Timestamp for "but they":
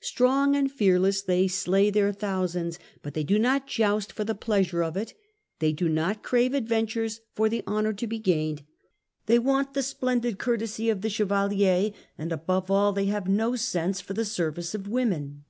3.02-3.22